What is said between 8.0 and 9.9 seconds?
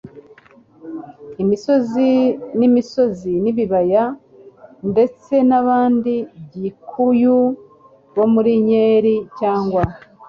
bo muri nyeri cyangwa